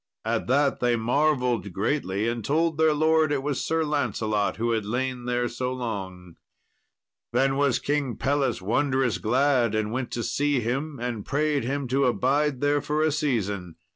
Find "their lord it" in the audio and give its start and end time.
2.79-3.43